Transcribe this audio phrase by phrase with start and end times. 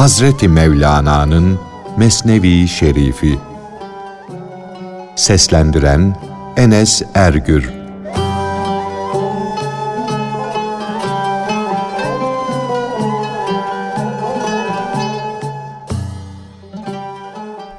[0.00, 1.58] Hazreti Mevlana'nın
[1.96, 3.38] Mesnevi Şerifi.
[5.16, 6.16] Seslendiren
[6.56, 7.70] Enes Ergür.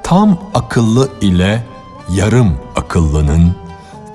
[0.02, 1.66] Tam akıllı ile
[2.10, 3.54] yarım akıllının,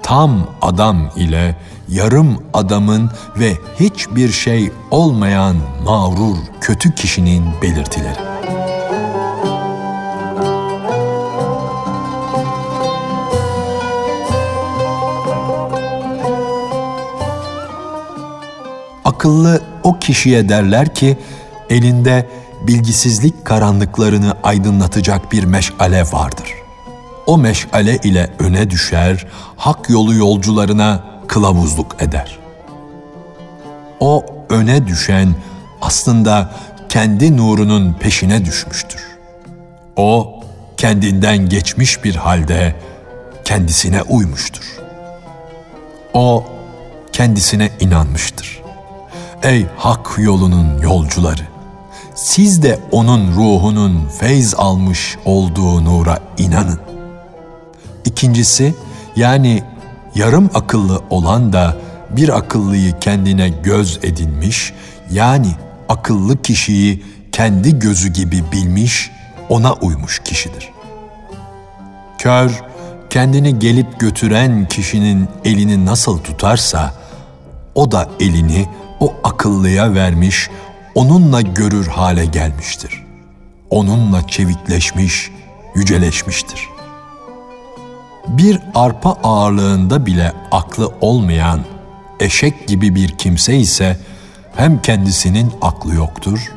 [0.08, 1.56] tam adam ile
[1.90, 8.20] yarım adamın ve hiçbir şey olmayan mağrur kötü kişinin belirtileri.
[19.06, 21.18] Akıllı o kişiye derler ki
[21.70, 22.30] elinde
[22.68, 26.57] bilgisizlik karanlıklarını aydınlatacak bir meşale vardır.
[27.28, 29.26] O meşale ile öne düşer,
[29.58, 32.40] hak yolu yolcularına kılavuzluk eder.
[34.00, 35.36] O öne düşen
[35.82, 36.52] aslında
[36.90, 39.02] kendi nurunun peşine düşmüştür.
[39.96, 40.40] O
[40.78, 42.76] kendinden geçmiş bir halde
[43.46, 44.78] kendisine uymuştur.
[46.14, 46.44] O
[47.14, 48.62] kendisine inanmıştır.
[49.44, 51.48] Ey hak yolunun yolcuları!
[52.16, 56.87] Siz de onun ruhunun feyz almış olduğu nura inanın.
[58.08, 58.76] İkincisi
[59.16, 59.64] yani
[60.16, 61.78] yarım akıllı olan da
[62.10, 64.74] bir akıllıyı kendine göz edinmiş,
[65.12, 65.56] yani
[65.90, 69.12] akıllı kişiyi kendi gözü gibi bilmiş,
[69.50, 70.70] ona uymuş kişidir.
[72.18, 72.64] Kör,
[73.10, 76.94] kendini gelip götüren kişinin elini nasıl tutarsa,
[77.76, 78.66] o da elini
[79.00, 80.50] o akıllıya vermiş,
[80.96, 83.04] onunla görür hale gelmiştir.
[83.70, 85.32] Onunla çevikleşmiş,
[85.76, 86.77] yüceleşmiştir.
[88.28, 91.60] Bir arpa ağırlığında bile aklı olmayan,
[92.20, 93.98] eşek gibi bir kimse ise
[94.56, 96.52] hem kendisinin aklı yoktur,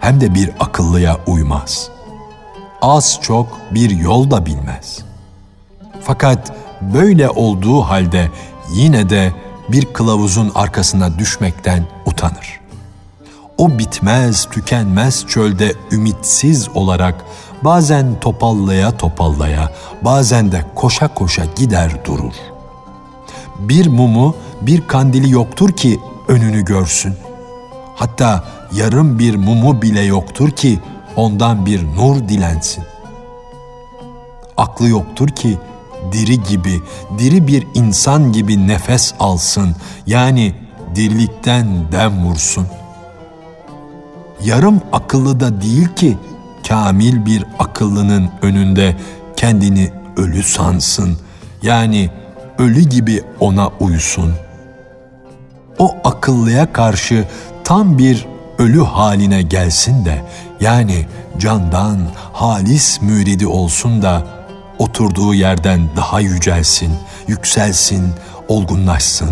[0.00, 1.88] hem de bir akıllıya uymaz.
[2.82, 4.98] Az çok bir yol da bilmez.
[6.02, 8.30] Fakat böyle olduğu halde
[8.72, 9.32] yine de
[9.68, 12.60] bir kılavuzun arkasına düşmekten utanır.
[13.58, 17.14] O bitmez, tükenmez çölde ümitsiz olarak
[17.64, 19.70] bazen topallaya topallaya,
[20.02, 22.34] bazen de koşa koşa gider durur.
[23.58, 27.14] Bir mumu, bir kandili yoktur ki önünü görsün.
[27.94, 30.80] Hatta yarım bir mumu bile yoktur ki
[31.16, 32.84] ondan bir nur dilensin.
[34.56, 35.58] Aklı yoktur ki
[36.12, 36.82] diri gibi,
[37.18, 39.76] diri bir insan gibi nefes alsın.
[40.06, 40.54] Yani
[40.94, 42.66] dirilikten dem vursun.
[44.44, 46.18] Yarım akıllı da değil ki
[46.68, 48.96] kamil bir akıllının önünde
[49.36, 51.18] kendini ölü sansın.
[51.62, 52.10] Yani
[52.58, 54.34] ölü gibi ona uysun.
[55.78, 57.24] O akıllıya karşı
[57.64, 58.26] tam bir
[58.58, 60.22] ölü haline gelsin de
[60.60, 61.06] yani
[61.38, 61.98] candan
[62.32, 64.26] halis müridi olsun da
[64.78, 66.92] oturduğu yerden daha yücelsin,
[67.28, 68.12] yükselsin,
[68.48, 69.30] olgunlaşsın.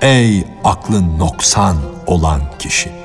[0.00, 1.76] Ey aklın noksan
[2.06, 2.95] olan kişi!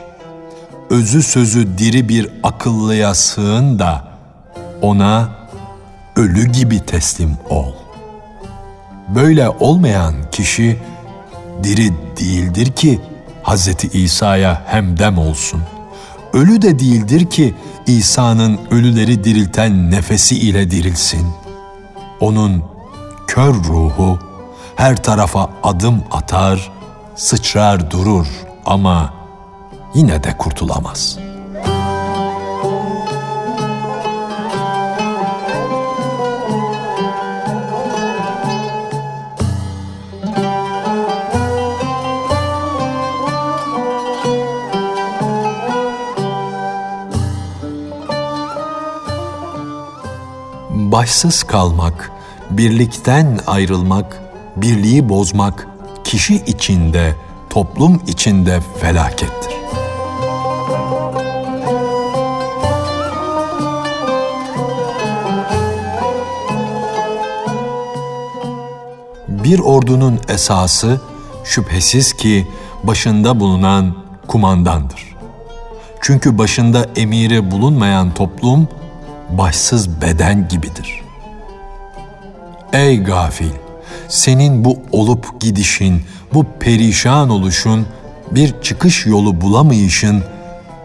[0.91, 4.07] Özü sözü diri bir akıllıya sığın da
[4.81, 5.29] ona
[6.15, 7.73] ölü gibi teslim ol.
[9.15, 10.79] Böyle olmayan kişi
[11.63, 13.01] diri değildir ki
[13.43, 13.69] Hz.
[13.93, 15.61] İsa'ya hemdem olsun.
[16.33, 17.55] Ölü de değildir ki
[17.87, 21.27] İsa'nın ölüleri dirilten nefesi ile dirilsin.
[22.19, 22.63] Onun
[23.27, 24.19] kör ruhu
[24.75, 26.71] her tarafa adım atar,
[27.15, 28.27] sıçrar durur
[28.65, 29.20] ama
[29.93, 31.31] yine de kurtulamaz.''
[50.91, 52.11] başsız kalmak,
[52.49, 54.21] birlikten ayrılmak,
[54.55, 55.67] birliği bozmak
[56.03, 57.15] kişi içinde,
[57.49, 59.60] toplum içinde felakettir.
[69.51, 71.01] Bir ordunun esası
[71.43, 72.47] şüphesiz ki
[72.83, 73.95] başında bulunan
[74.27, 75.15] kumandandır.
[76.01, 78.67] Çünkü başında emiri bulunmayan toplum
[79.29, 81.01] başsız beden gibidir.
[82.73, 83.51] Ey gafil!
[84.07, 86.01] Senin bu olup gidişin,
[86.33, 87.87] bu perişan oluşun,
[88.31, 90.23] bir çıkış yolu bulamayışın,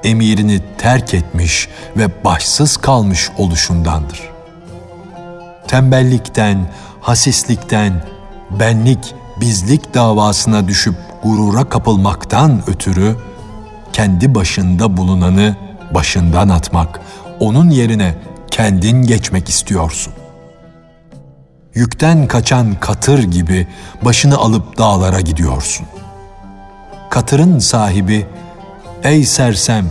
[0.05, 4.21] emirini terk etmiş ve başsız kalmış oluşundandır.
[5.69, 6.71] Tembellikten,
[7.01, 8.16] hasislikten,
[8.51, 13.17] benlik, bizlik davasına düşüp gurura kapılmaktan ötürü,
[13.93, 15.57] kendi başında bulunanı
[15.95, 17.01] başından atmak,
[17.41, 18.15] onun yerine
[18.51, 20.13] kendin geçmek istiyorsun.
[21.75, 23.67] Yükten kaçan katır gibi
[24.05, 25.87] başını alıp dağlara gidiyorsun.
[27.11, 28.27] Katırın sahibi,
[29.05, 29.87] ''Ey sersem,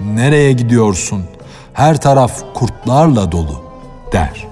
[0.00, 1.24] nereye gidiyorsun?
[1.72, 3.64] Her taraf kurtlarla dolu.''
[4.12, 4.49] der.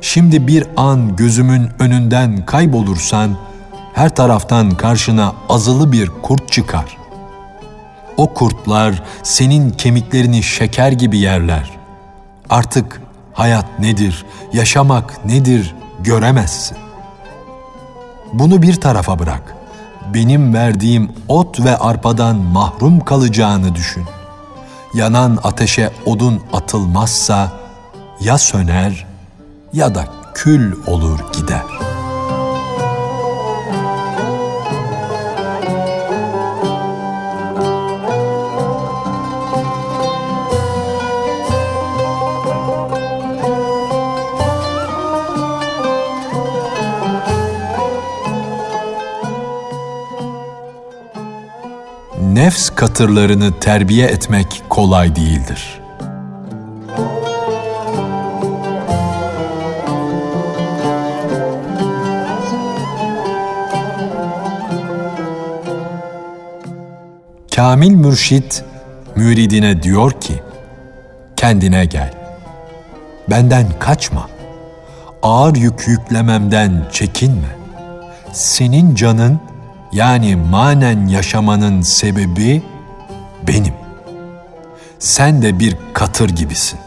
[0.00, 3.36] Şimdi bir an gözümün önünden kaybolursan,
[3.94, 6.96] her taraftan karşına azılı bir kurt çıkar.
[8.16, 11.70] O kurtlar senin kemiklerini şeker gibi yerler.
[12.50, 13.02] Artık
[13.32, 16.76] hayat nedir, yaşamak nedir göremezsin.
[18.32, 19.56] Bunu bir tarafa bırak.
[20.14, 24.04] Benim verdiğim ot ve arpadan mahrum kalacağını düşün.
[24.94, 27.52] Yanan ateşe odun atılmazsa
[28.20, 29.09] ya söner
[29.72, 31.80] ya da kül olur gider.''
[52.50, 55.79] nefs katırlarını terbiye etmek kolay değildir.
[67.60, 68.64] Kamil mürşit
[69.16, 70.42] müridine diyor ki,
[71.36, 72.14] kendine gel,
[73.30, 74.28] benden kaçma,
[75.22, 77.56] ağır yük yüklememden çekinme,
[78.32, 79.40] senin canın
[79.92, 82.62] yani manen yaşamanın sebebi
[83.48, 83.74] benim.
[84.98, 86.78] Sen de bir katır gibisin.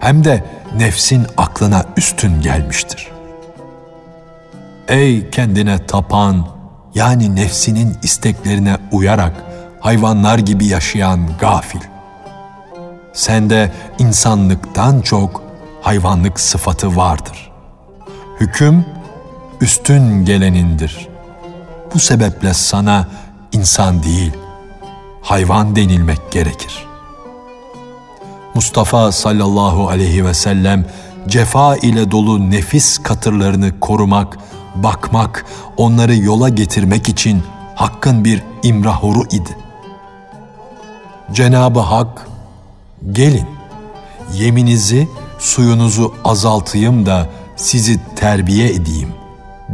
[0.00, 0.44] Hem de
[0.76, 3.08] nefsin aklına üstün gelmiştir.
[4.88, 6.48] Ey kendine tapan,
[6.94, 9.51] yani nefsinin isteklerine uyarak
[9.82, 11.80] hayvanlar gibi yaşayan gafil.
[13.12, 15.42] Sende insanlıktan çok
[15.82, 17.52] hayvanlık sıfatı vardır.
[18.40, 18.84] Hüküm
[19.60, 21.12] üstün gelenindir.''
[21.94, 23.08] Bu sebeple sana
[23.52, 24.32] insan değil,
[25.22, 26.86] hayvan denilmek gerekir.
[28.54, 30.86] Mustafa sallallahu aleyhi ve sellem
[31.28, 34.38] cefa ile dolu nefis katırlarını korumak,
[34.74, 35.46] bakmak,
[35.76, 37.42] onları yola getirmek için
[37.74, 39.56] Hakk'ın bir imrahuru idi.
[41.32, 42.26] Cenabı Hak,
[43.12, 43.46] gelin,
[44.34, 45.08] yeminizi,
[45.38, 49.08] suyunuzu azaltayım da sizi terbiye edeyim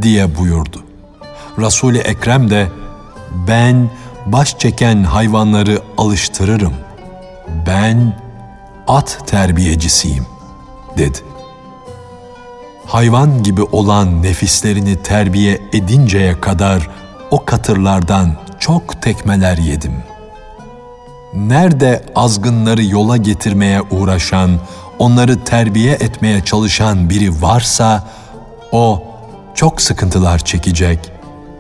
[0.03, 0.85] diye buyurdu.
[1.59, 2.69] Resul-i Ekrem de
[3.49, 3.91] ben
[4.27, 6.75] baş çeken hayvanları alıştırırım.
[7.67, 8.21] Ben
[8.89, 10.27] at terbiyecisiyim
[10.99, 11.19] dedi.
[12.87, 16.91] Hayvan gibi olan nefislerini terbiye edinceye kadar
[17.31, 19.93] o katırlardan çok tekmeler yedim.
[21.35, 24.51] Nerede azgınları yola getirmeye uğraşan,
[24.99, 28.05] onları terbiye etmeye çalışan biri varsa
[28.73, 29.03] o
[29.55, 31.19] çok sıkıntılar çekecek.''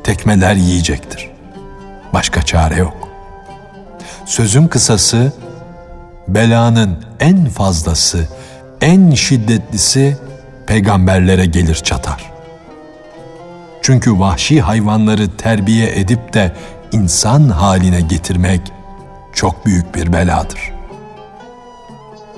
[0.09, 1.31] tekmeler yiyecektir.
[2.13, 3.09] Başka çare yok.
[4.27, 5.33] Sözün kısası,
[6.29, 8.29] belanın en fazlası,
[8.81, 10.17] en şiddetlisi
[10.67, 12.33] peygamberlere gelir çatar.
[13.83, 16.53] Çünkü vahşi hayvanları terbiye edip de
[16.93, 18.61] insan haline getirmek
[19.39, 20.73] çok büyük bir beladır.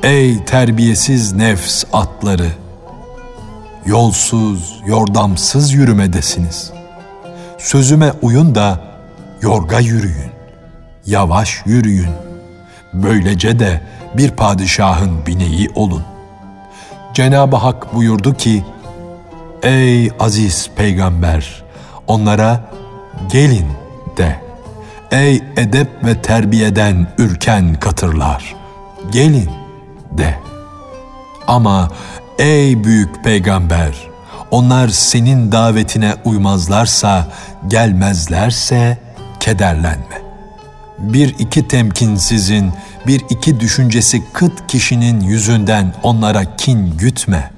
[0.03, 2.49] Ey terbiyesiz nefs atları!
[3.87, 6.81] Yolsuz, yordamsız yürümedesiniz.''
[7.61, 8.81] Sözüme uyun da
[9.43, 10.31] yorga yürüyün,
[11.07, 12.11] yavaş yürüyün.
[12.93, 13.81] Böylece de
[14.15, 16.03] bir padişahın bineği olun.
[17.15, 18.65] Cenab-ı Hak buyurdu ki,
[19.63, 21.65] Ey aziz peygamber,
[22.07, 22.65] onlara
[23.33, 23.67] gelin
[24.17, 24.50] de.
[25.11, 28.57] Ey edep ve terbiyeden ürken katırlar,
[29.13, 29.51] gelin
[30.13, 30.39] de.
[31.47, 31.89] Ama
[32.39, 34.09] ey büyük peygamber,
[34.51, 37.29] onlar senin davetine uymazlarsa
[37.69, 38.99] gelmezlerse
[39.41, 40.23] kederlenme.
[40.99, 42.73] Bir iki temkinsizin,
[43.07, 47.51] bir iki düşüncesi kıt kişinin yüzünden onlara kin gütme,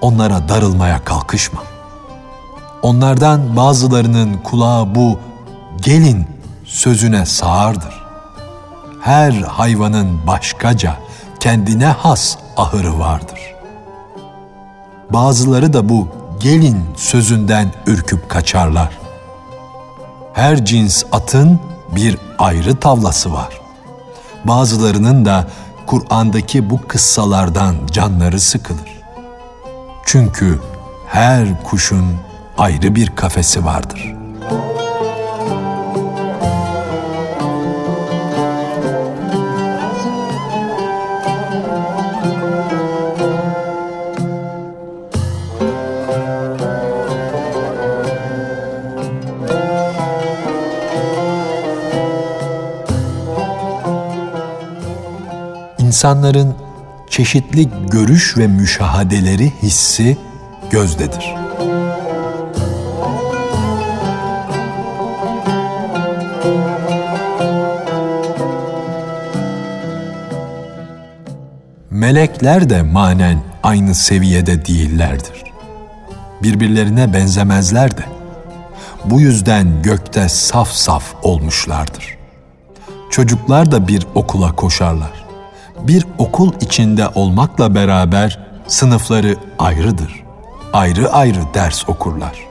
[0.00, 1.62] onlara darılmaya kalkışma.
[2.82, 5.18] Onlardan bazılarının kulağı bu
[5.82, 6.37] gelin
[6.68, 8.04] sözüne sağırdır.
[9.00, 10.94] Her hayvanın başkaca,
[11.40, 13.40] kendine has ahırı vardır.
[15.10, 16.08] Bazıları da bu
[16.40, 19.08] gelin sözünden ürküp kaçarlar.''
[20.38, 21.60] her cins atın
[21.96, 23.60] bir ayrı tavlası var.
[24.44, 25.46] Bazılarının da
[25.86, 29.02] Kur'an'daki bu kıssalardan canları sıkılır.
[30.04, 30.60] Çünkü
[31.06, 32.14] her kuşun
[32.58, 34.17] ayrı bir kafesi vardır.''
[55.98, 56.54] İnsanların
[57.10, 60.16] çeşitli görüş ve müşahadeleri hissi
[60.70, 61.34] gözdedir.
[71.90, 75.44] Melekler de manen aynı seviyede değillerdir.
[76.42, 78.04] Birbirlerine benzemezler de.
[79.04, 82.18] Bu yüzden gökte saf saf olmuşlardır.
[83.10, 85.17] Çocuklar da bir okula koşarlar.
[85.82, 90.24] Bir okul içinde olmakla beraber sınıfları ayrıdır.
[90.72, 92.48] Ayrı ayrı ders okurlar.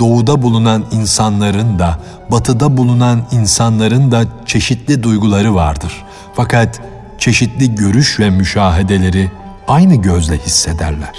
[0.00, 1.98] Doğuda bulunan insanların da,
[2.30, 6.04] batıda bulunan insanların da çeşitli duyguları vardır.
[6.34, 6.80] Fakat
[7.18, 9.30] çeşitli görüş ve müşahedeleri
[9.68, 11.14] aynı gözle hissederler.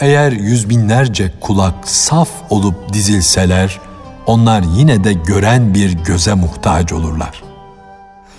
[0.00, 3.80] Eğer yüz binlerce kulak saf olup dizilseler,
[4.26, 7.42] onlar yine de gören bir göze muhtaç olurlar.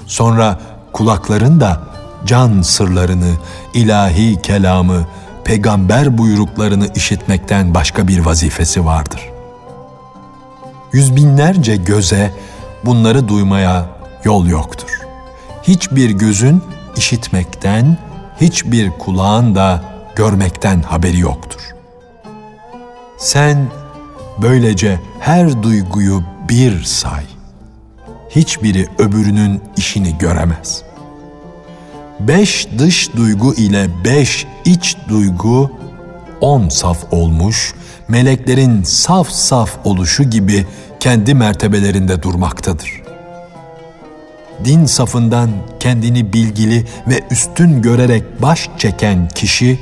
[0.05, 0.59] Sonra
[0.93, 1.81] kulakların da
[2.25, 3.33] can sırlarını,
[3.73, 5.07] ilahi kelamı,
[5.43, 9.21] peygamber buyruklarını işitmekten başka bir vazifesi vardır.
[10.93, 12.31] Yüz binlerce göze
[12.85, 13.85] bunları duymaya
[14.23, 14.99] yol yoktur.
[15.63, 16.63] Hiçbir gözün
[16.97, 17.97] işitmekten,
[18.41, 19.83] hiçbir kulağın da
[20.15, 21.61] görmekten haberi yoktur.
[23.17, 23.67] Sen
[24.37, 27.36] böylece her duyguyu bir say.
[28.29, 30.83] Hiçbiri öbürünün işini göremez.
[32.19, 35.71] Beş dış duygu ile beş iç duygu
[36.41, 37.73] on saf olmuş,
[38.07, 40.65] meleklerin saf saf oluşu gibi
[40.99, 43.03] kendi mertebelerinde durmaktadır.
[44.65, 49.79] Din safından kendini bilgili ve üstün görerek baş çeken kişi,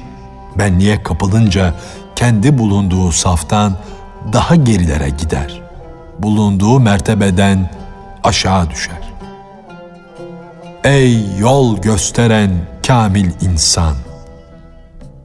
[0.59, 1.73] benliğe kapılınca
[2.15, 3.77] kendi bulunduğu saftan
[4.33, 5.61] daha gerilere gider.
[6.19, 7.69] Bulunduğu mertebeden
[8.25, 9.13] aşağı düşer.
[10.83, 12.51] Ey yol gösteren
[12.87, 13.95] kamil insan!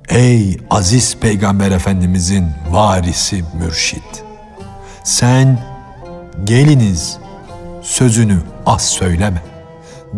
[0.09, 4.25] Ey aziz Peygamber Efendimizin varisi mürşit!
[5.05, 5.59] Sen
[6.45, 7.19] geliniz
[7.83, 9.43] sözünü az söyleme.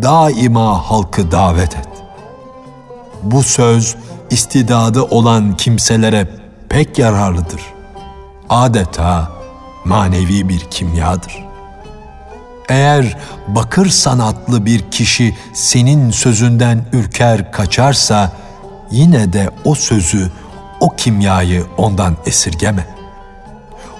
[0.01, 1.87] Daima halkı davet et.
[3.23, 3.95] Bu söz
[4.29, 6.27] istidadı olan kimselere
[6.69, 7.61] pek yararlıdır.
[8.49, 9.31] Adeta
[9.85, 11.42] manevi bir kimyadır.
[12.69, 13.17] Eğer
[13.47, 18.31] bakır sanatlı bir kişi senin sözünden ürker kaçarsa
[18.91, 20.31] yine de o sözü,
[20.79, 22.87] o kimyayı ondan esirgeme.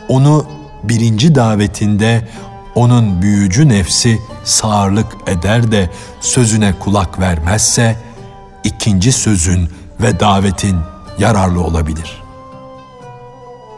[0.10, 0.46] Onu
[0.84, 2.28] birinci davetinde
[2.76, 5.90] onun büyücü nefsi sağırlık eder de
[6.22, 7.96] sözüne kulak vermezse
[8.64, 9.70] ikinci sözün
[10.02, 10.78] ve davetin
[11.20, 12.24] yararlı olabilir.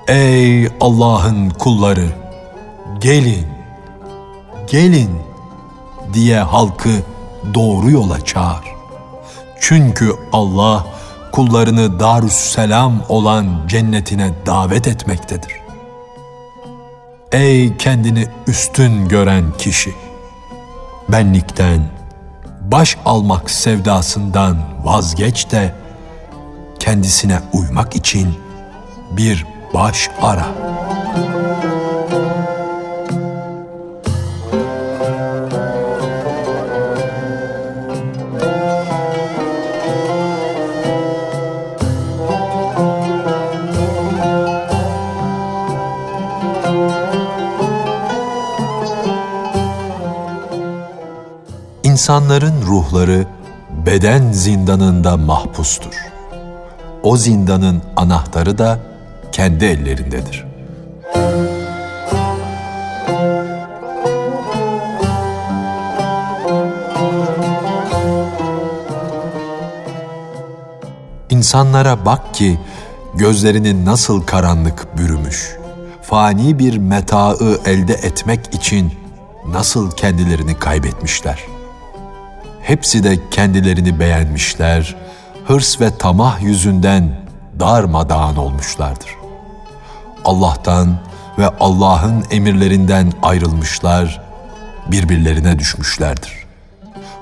[0.08, 2.08] Ey Allah'ın kulları
[3.00, 3.55] gelin
[4.68, 5.22] gelin
[6.14, 6.90] diye halkı
[7.54, 8.66] doğru yola çağır.
[9.60, 10.86] Çünkü Allah
[11.32, 15.52] kullarını Darüsselam olan cennetine davet etmektedir.
[17.32, 19.94] Ey kendini üstün gören kişi!
[21.10, 21.82] Benlikten,
[22.62, 25.76] baş almak sevdasından vazgeç de
[26.80, 28.36] kendisine uymak için
[29.12, 31.45] bir baş ara.''
[52.06, 53.26] İnsanların ruhları
[53.86, 55.94] beden zindanında mahpustur.
[57.04, 58.80] O zindanın anahtarı da
[59.32, 60.46] kendi ellerindedir.
[71.30, 72.60] İnsanlara bak ki
[73.16, 75.58] gözlerini nasıl karanlık bürümüş.
[76.02, 78.94] Fani bir metaı elde etmek için
[79.48, 81.55] nasıl kendilerini kaybetmişler.''
[82.66, 84.96] Hepsi de kendilerini beğenmişler,
[85.48, 87.26] hırs ve tamah yüzünden
[87.60, 89.10] darmadağın olmuşlardır.
[90.26, 90.98] Allah'tan
[91.38, 94.22] ve Allah'ın emirlerinden ayrılmışlar,
[94.88, 96.34] birbirlerine düşmüşlerdir.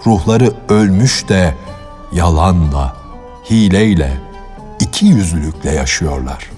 [0.05, 1.55] Ruhları ölmüş de
[2.13, 2.95] yalanla,
[3.49, 4.13] hileyle,
[4.79, 6.49] iki yüzlülükle yaşıyorlar.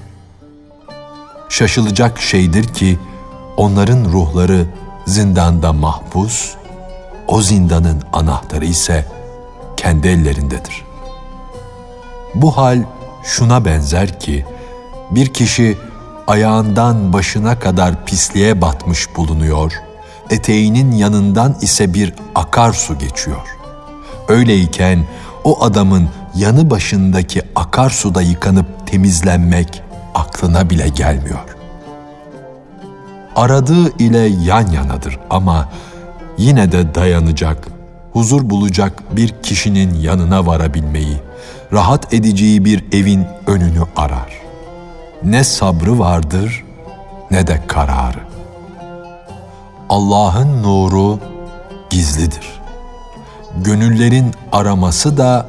[1.50, 3.00] Şaşılacak şeydir ki
[3.58, 4.66] onların ruhları
[5.06, 6.56] zindanda mahpus,
[7.28, 9.06] o zindanın anahtarı ise
[9.78, 10.86] kendi ellerindedir.
[12.36, 12.84] Bu hal
[13.24, 14.46] şuna benzer ki
[15.12, 15.78] bir kişi
[16.28, 19.74] ayağından başına kadar pisliğe batmış bulunuyor,
[20.30, 23.58] eteğinin yanından ise bir akarsu geçiyor.
[24.28, 25.06] Öyleyken
[25.44, 29.84] o adamın yanı başındaki akarsuda yıkanıp temizlenmek
[30.16, 31.56] aklına bile gelmiyor.
[33.36, 35.70] Aradığı ile yan yanadır ama
[36.38, 37.68] yine de dayanacak,
[38.14, 41.18] huzur bulacak bir kişinin yanına varabilmeyi,
[41.74, 44.34] rahat edeceği bir evin önünü arar.
[45.24, 46.64] Ne sabrı vardır
[47.32, 48.20] ne de kararı.
[49.90, 51.20] Allah'ın nuru
[51.90, 52.62] gizlidir.
[53.64, 55.46] Gönüllerin araması da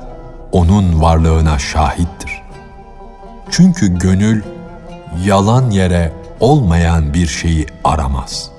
[0.52, 2.42] onun varlığına şahittir.
[3.50, 4.42] Çünkü gönül
[5.24, 8.50] yalan yere olmayan bir şeyi aramaz.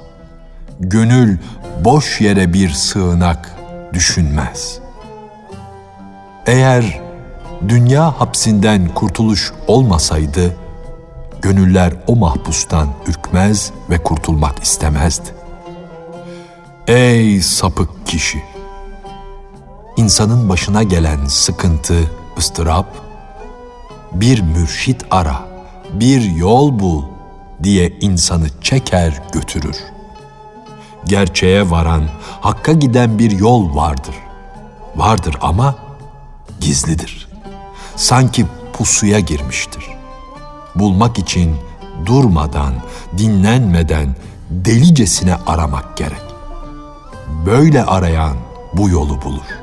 [0.80, 1.38] Gönül
[1.84, 3.56] boş yere bir sığınak
[3.94, 4.80] düşünmez.
[6.46, 7.02] Eğer
[7.68, 10.56] dünya hapsinden kurtuluş olmasaydı,
[11.42, 15.30] gönüller o mahpustan ürkmez ve kurtulmak istemezdi.
[16.88, 18.44] Ey sapık kişi!
[19.98, 22.86] İnsanın başına gelen sıkıntı, ıstırap,
[24.12, 25.46] bir mürşit ara,
[25.94, 27.04] bir yol bul
[27.64, 29.78] diye insanı çeker götürür.
[31.08, 32.04] Gerçeğe varan,
[32.42, 34.16] hakka giden bir yol vardır.
[34.96, 35.76] Vardır ama
[36.60, 37.28] gizlidir.
[37.96, 39.88] Sanki pusuya girmiştir.
[40.76, 41.56] Bulmak için
[42.06, 42.74] durmadan,
[43.18, 44.16] dinlenmeden
[44.50, 46.24] delicesine aramak gerek.
[47.46, 48.38] Böyle arayan
[48.74, 49.60] bu yolu bulur.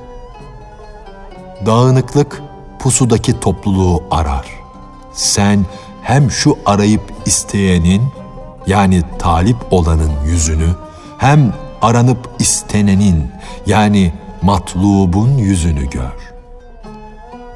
[1.66, 2.42] Dağınıklık
[2.78, 4.46] pusudaki topluluğu arar.
[5.12, 5.66] Sen
[6.02, 8.02] hem şu arayıp isteyenin
[8.66, 10.83] yani talip olanın yüzünü
[11.18, 13.30] hem aranıp istenenin
[13.66, 16.34] yani matlubun yüzünü gör.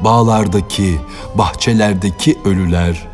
[0.00, 1.00] Bağlardaki,
[1.34, 3.08] bahçelerdeki ölüler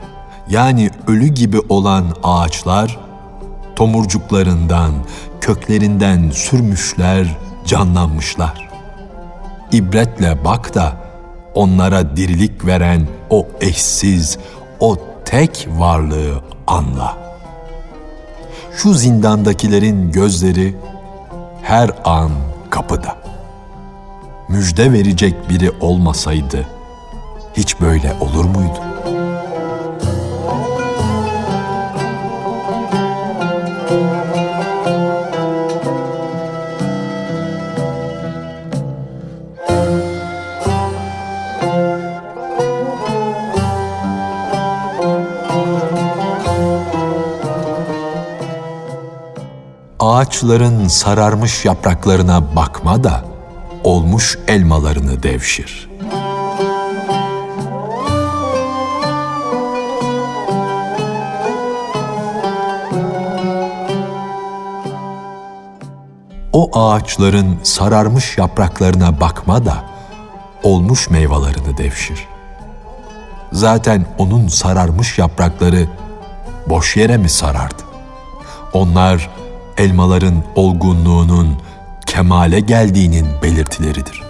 [0.51, 2.99] yani ölü gibi olan ağaçlar
[3.77, 4.93] tomurcuklarından,
[5.41, 8.69] köklerinden sürmüşler, canlanmışlar.
[9.73, 10.93] İbretle bak da
[11.55, 14.39] onlara dirilik veren o eşsiz,
[14.81, 17.24] o tek varlığı anla.
[18.77, 20.75] Şu zindandakilerin gözleri
[21.63, 22.31] her an
[22.71, 23.17] kapıda.
[24.49, 26.67] Müjde verecek biri olmasaydı
[27.57, 28.81] hiç böyle olur muydu?
[50.25, 53.25] Ağaçların sararmış yapraklarına bakma da
[53.85, 55.91] olmuş elmalarını devşir.
[66.53, 69.85] O ağaçların sararmış yapraklarına bakma da
[70.63, 72.27] olmuş meyvelerini devşir.
[73.53, 75.87] Zaten onun sararmış yaprakları
[76.67, 77.83] boş yere mi sarardı?
[78.73, 79.31] Onlar
[79.79, 81.57] elmaların olgunluğunun
[82.07, 84.23] kemale geldiğinin belirtileridir.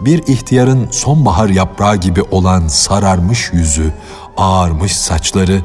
[0.00, 3.92] Bir ihtiyarın sonbahar yaprağı gibi olan sararmış yüzü,
[4.36, 5.60] ağarmış saçları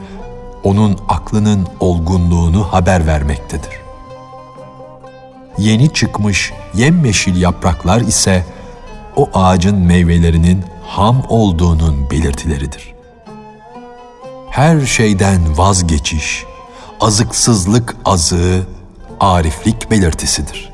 [0.64, 3.80] onun aklının olgunluğunu haber vermektedir.
[5.58, 8.46] Yeni çıkmış yemyeşil yapraklar ise
[9.16, 12.94] o ağacın meyvelerinin ham olduğunun belirtileridir.
[14.50, 16.46] Her şeyden vazgeçiş,
[17.00, 18.62] azıksızlık azığı
[19.20, 20.74] ariflik belirtisidir.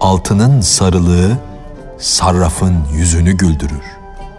[0.00, 1.38] Altının sarılığı
[1.98, 3.84] sarrafın yüzünü güldürür,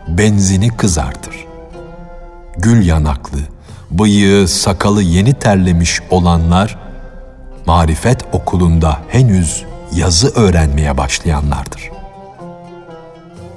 [0.08, 1.46] benzini kızartır.
[2.58, 3.40] Gül yanaklı,
[3.92, 6.78] bıyığı, sakalı yeni terlemiş olanlar,
[7.66, 11.92] marifet okulunda henüz yazı öğrenmeye başlayanlardır.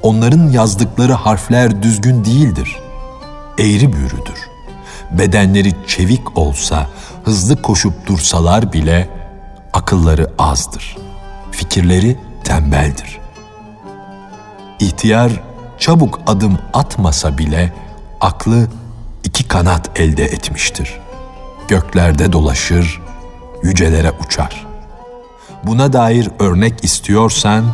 [0.03, 2.77] Onların yazdıkları harfler düzgün değildir,
[3.59, 4.48] eğri büğrüdür.
[5.11, 6.87] Bedenleri çevik olsa,
[7.29, 9.09] hızlı koşup dursalar bile
[9.73, 10.97] akılları azdır.
[11.51, 13.21] Fikirleri tembeldir.
[14.81, 15.43] İhtiyar
[15.79, 17.73] çabuk adım atmasa bile
[18.21, 18.69] aklı
[19.25, 21.01] iki kanat elde etmiştir.
[21.69, 23.03] Göklerde dolaşır,
[23.62, 24.67] yücelere uçar.
[25.64, 27.64] Buna dair örnek istiyorsan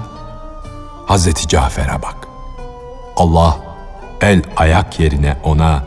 [1.07, 2.29] Hazreti Cafer'e bak.
[3.17, 3.57] Allah
[4.21, 5.85] el ayak yerine ona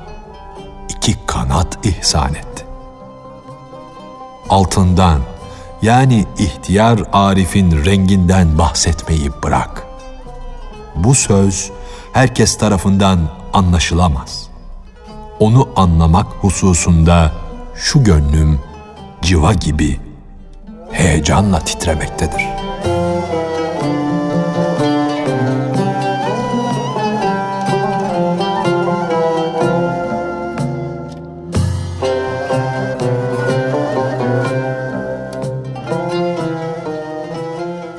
[0.89, 2.57] iki kanat ihsan etti
[4.49, 5.21] altından
[5.81, 9.88] yani ihtiyar Arif'in renginden bahsetmeyi bırak.
[10.95, 11.71] Bu söz
[12.13, 13.19] herkes tarafından
[13.53, 14.49] anlaşılamaz.
[15.39, 17.31] Onu anlamak hususunda
[17.75, 18.60] şu gönlüm
[19.21, 19.99] civa gibi
[20.91, 23.57] heyecanla titremektedir.''